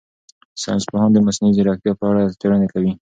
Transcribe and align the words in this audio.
ساینس 0.61 0.83
پوهان 0.89 1.09
د 1.13 1.17
مصنوعي 1.25 1.55
ځیرکتیا 1.57 1.93
په 1.99 2.05
اړه 2.11 2.21
څېړنې 2.39 2.67
کوي. 2.73 2.91